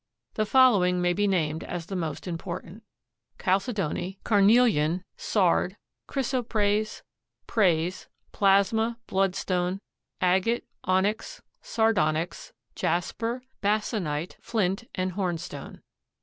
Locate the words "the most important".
1.85-2.81